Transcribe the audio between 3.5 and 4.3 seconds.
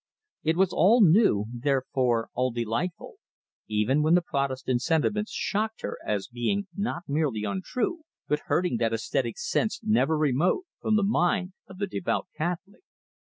even when the